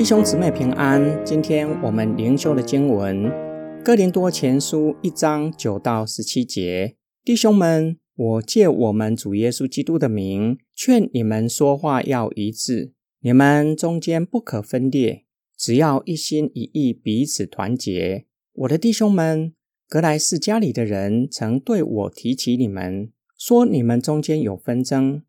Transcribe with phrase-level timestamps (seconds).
[0.00, 1.22] 弟兄姊妹平安。
[1.26, 3.24] 今天我们灵修的经文
[3.84, 6.96] 《哥林多前书》一章九到十七节。
[7.22, 18.24] 弟兄们，我借我们主耶稣基督的名，劝你们说话要一致，你们中间不可分裂，只要一心一意，彼此团结。
[18.54, 19.52] 我的弟兄们，
[19.86, 25.22] 格莱斯家里的人曾对我提起你们，说你们中间有纷争。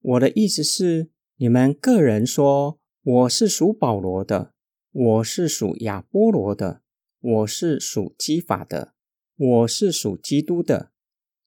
[0.00, 2.78] 我的意思是，你们个人说。
[3.04, 4.52] 我是属保罗的，
[4.92, 6.82] 我是属亚波罗的，
[7.20, 8.94] 我是属基法的，
[9.36, 10.92] 我是属基督的。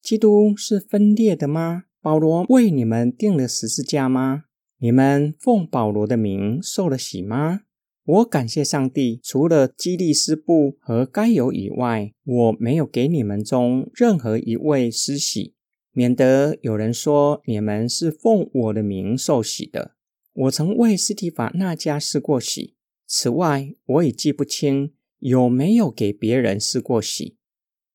[0.00, 1.84] 基督是分裂的吗？
[2.00, 4.44] 保罗为你们定了十字架吗？
[4.78, 7.60] 你们奉保罗的名受了洗吗？
[8.06, 15.54] 我感谢上帝，除了基利斯布和该有以外，我没有给你们中任何一位施洗，
[15.92, 19.96] 免得有人说你们是奉我的名受洗的。
[20.34, 22.74] 我曾为斯提法那家施过洗，
[23.06, 27.36] 此外我已记不清有没有给别人施过洗。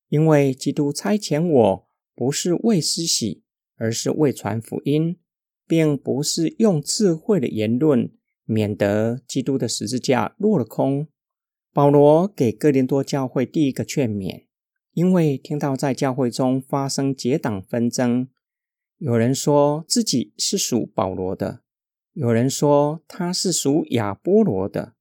[0.09, 3.43] 因为基督差遣我，不是为施洗，
[3.75, 5.17] 而是为传福音，
[5.67, 8.11] 并不是用智慧的言论，
[8.45, 11.07] 免得基督的十字架落了空。
[11.73, 14.45] 保罗给哥林多教会第一个劝勉，
[14.93, 18.29] 因为听到在教会中发生结党纷争，
[18.99, 21.63] 有人说自己是属保罗的。
[22.19, 24.95] 有人说他是属亚波罗的，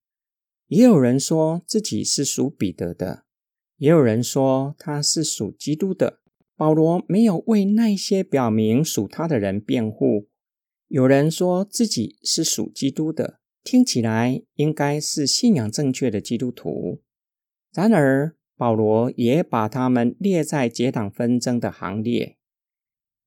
[0.66, 3.24] 也有人说自己是属彼得的，
[3.78, 6.20] 也有人说他是属基督的。
[6.56, 10.28] 保罗没有为那些表明属他的人辩护。
[10.88, 17.00] 有人说自己是属基督的，听起来应该是信仰正确的基督徒。
[17.72, 22.36] 然而，保罗也把他们列在结党纷争的行列。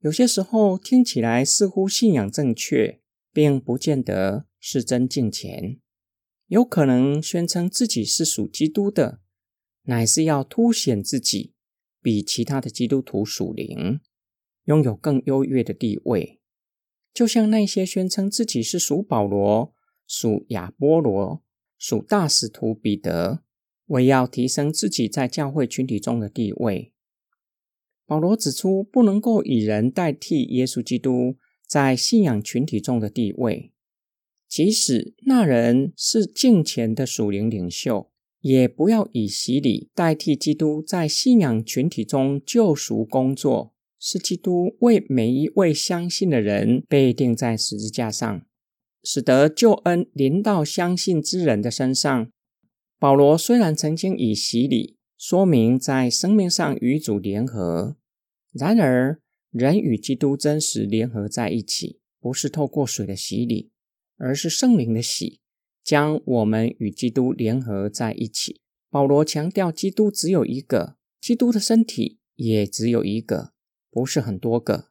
[0.01, 2.99] 有些时候听起来似乎信仰正确。
[3.39, 5.79] 并不见得是真敬虔，
[6.47, 9.21] 有可能宣称自己是属基督的，
[9.83, 11.53] 乃是要凸显自己
[12.01, 14.01] 比其他的基督徒属灵，
[14.65, 16.41] 拥有更优越的地位。
[17.13, 19.73] 就像那些宣称自己是属保罗、
[20.05, 21.41] 属亚波罗、
[21.77, 23.45] 属大使徒彼得，
[23.85, 26.91] 为要提升自己在教会群体中的地位。
[28.05, 31.37] 保罗指出，不能够以人代替耶稣基督。
[31.69, 33.71] 在信仰群体中的地位，
[34.47, 38.09] 即使那人是敬虔的属灵领袖，
[38.41, 43.75] 也不要以洗礼代替基督在信仰群体中救赎工作。
[44.01, 48.41] 是基督为每一位相信的人被钉在十字架上，
[49.03, 52.31] 使得救恩临到相信之人的身上。
[52.97, 57.97] 保罗虽然曾经以洗礼说明在生命上与主联合，
[58.53, 59.21] 然而。
[59.51, 63.71] 人与基督真实联合在一起，不是透过水的洗礼，
[64.17, 65.39] 而是圣灵的洗，
[65.83, 68.61] 将我们与基督联合在一起。
[68.91, 73.53] 保罗强调，基督只有一个，基督的身体也只有一个，
[73.89, 74.89] 不是很多个，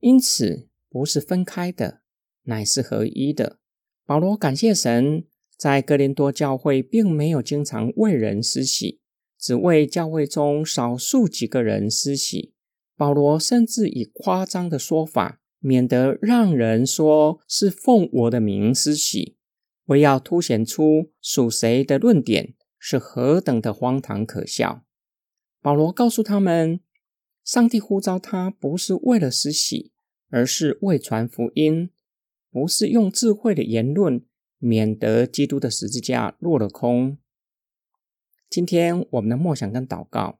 [0.00, 2.02] 因此不是分开的，
[2.42, 3.60] 乃是合一的。
[4.04, 5.24] 保罗感谢神，
[5.56, 9.00] 在哥林多教会并没有经常为人施洗，
[9.38, 12.52] 只为教会中少数几个人施洗。
[12.96, 19.36] 保罗甚至以夸张的说法，免得让人说是奉我的名施洗，
[19.84, 24.82] 为要凸显出属谁的论点是何等的荒唐可笑。
[25.60, 26.80] 保罗告诉他们，
[27.44, 29.92] 上帝呼召他不是为了施洗，
[30.30, 31.90] 而是为传福音，
[32.50, 34.24] 不是用智慧的言论，
[34.58, 37.18] 免得基督的十字架落了空。
[38.48, 40.38] 今天我们的默想跟祷告，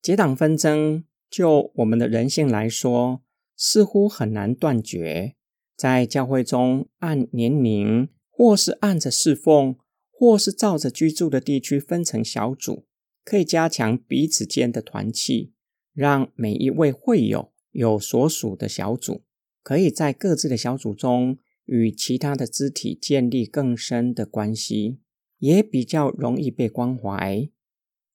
[0.00, 1.04] 结党纷争。
[1.32, 3.22] 就我们的人性来说，
[3.56, 5.34] 似乎很难断绝。
[5.74, 9.76] 在教会中，按年龄，或是按着侍奉，
[10.10, 12.84] 或是照着居住的地区分成小组，
[13.24, 15.54] 可以加强彼此间的团契，
[15.94, 19.22] 让每一位会友有所属的小组，
[19.62, 24.98] 可以在各自的小组中与其他的肢体建立更深的关系，
[25.38, 27.48] 也比较容易被关怀。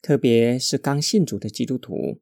[0.04, 2.22] 特别是刚信主的基督徒。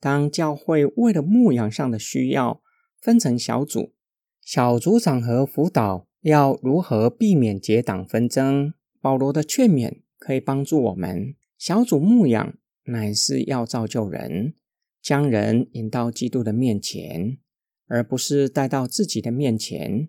[0.00, 2.62] 当教会为了牧养上的需要
[3.00, 3.92] 分成小组，
[4.40, 8.74] 小组长和辅导要如何避免结党纷争？
[9.00, 11.34] 保罗的劝勉可以帮助我们。
[11.56, 12.54] 小组牧养
[12.84, 14.54] 乃是要造就人，
[15.02, 17.38] 将人引到基督的面前，
[17.86, 20.08] 而不是带到自己的面前。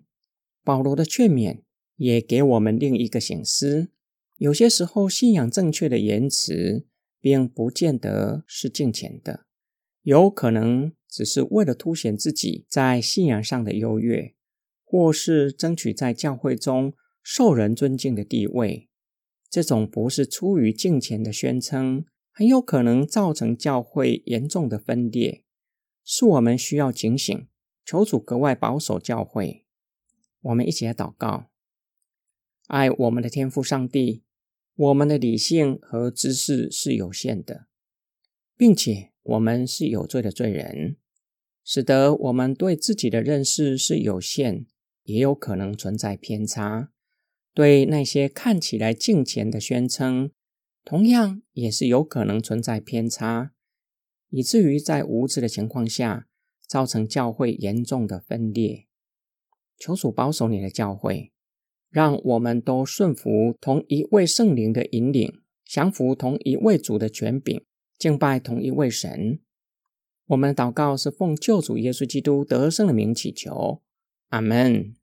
[0.64, 1.62] 保罗的劝勉
[1.96, 3.90] 也给我们另一个醒思：
[4.36, 6.86] 有些时候，信仰正确的言辞，
[7.20, 9.46] 并不见得是敬虔的。
[10.02, 14.34] 有可能只是为了凸显自己在信仰上的优越，
[14.84, 18.88] 或是争取在教会中受人尊敬的地位。
[19.50, 25.44] 这种不是出于敬虔的宣称，很有可能造成教会严重的分裂，
[26.04, 27.48] 是我们需要警醒，
[27.84, 29.66] 求主格外保守教会。
[30.42, 31.50] 我们一起来祷告：
[32.68, 34.22] 爱我们的天父上帝，
[34.76, 37.66] 我们的理性和知识是有限的，
[38.56, 40.96] 并且我们是有罪的罪人，
[41.64, 44.66] 使得我们对自己的认识是有限，
[45.04, 46.90] 也有可能存在偏差。
[47.52, 50.30] 对那些看起来敬虔的宣称，
[50.84, 53.52] 同样也是有可能存在偏差，
[54.30, 56.28] 以至于在无知的情况下，
[56.66, 58.86] 造成教会严重的分裂。
[59.76, 61.32] 求主保守你的教会，
[61.90, 67.64] 让我们都顺服同一位圣灵的引领，降服同一位主的权柄，
[68.00, 69.40] 敬拜同一位神。
[70.28, 73.82] 我们的祷告是奉救主耶稣基督得胜的名祈求，
[74.30, 74.94] 阿门。